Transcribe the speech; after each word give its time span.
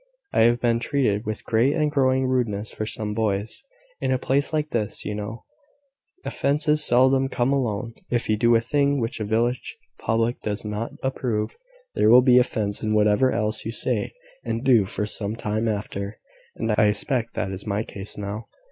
I 0.33 0.39
have 0.45 0.59
been 0.59 0.79
treated 0.79 1.27
with 1.27 1.45
great 1.45 1.75
and 1.75 1.91
growing 1.91 2.25
rudeness 2.25 2.71
for 2.71 2.87
some 2.87 3.13
days. 3.13 3.61
In 3.99 4.11
a 4.11 4.17
place 4.17 4.51
like 4.51 4.71
this, 4.71 5.05
you 5.05 5.13
know, 5.13 5.45
offences 6.25 6.83
seldom 6.83 7.29
come 7.29 7.53
alone. 7.53 7.93
If 8.09 8.27
you 8.27 8.35
do 8.35 8.55
a 8.55 8.61
thing 8.61 8.99
which 8.99 9.19
a 9.19 9.23
village 9.23 9.77
public 9.99 10.41
does 10.41 10.65
not 10.65 10.91
approve, 11.03 11.55
there 11.93 12.09
will 12.09 12.23
be 12.23 12.39
offence 12.39 12.81
in 12.81 12.95
whatever 12.95 13.31
else 13.31 13.63
you 13.63 13.71
say 13.71 14.13
and 14.43 14.63
do 14.63 14.85
for 14.85 15.05
some 15.05 15.35
time 15.35 15.67
after. 15.67 16.17
And 16.55 16.71
I 16.71 16.93
suspect 16.93 17.35
that 17.35 17.51
is 17.51 17.67
my 17.67 17.83
case 17.83 18.17
now. 18.17 18.47